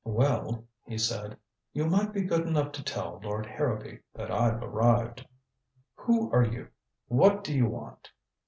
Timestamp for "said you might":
0.97-2.11